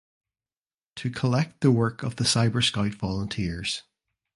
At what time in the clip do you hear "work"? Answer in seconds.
1.71-2.01